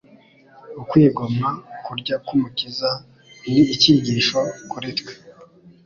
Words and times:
Ukwigomwa 0.81 1.49
kurya 1.85 2.15
k’Umukiza 2.25 2.89
ni 3.51 3.61
icyigisho 3.73 4.39
kuri 4.71 4.89
twe, 4.99 5.13